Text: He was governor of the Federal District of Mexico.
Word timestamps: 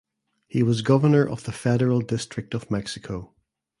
He 0.47 0.63
was 0.63 0.81
governor 0.81 1.23
of 1.23 1.43
the 1.43 1.51
Federal 1.51 1.99
District 2.01 2.55
of 2.55 2.71
Mexico. 2.71 3.35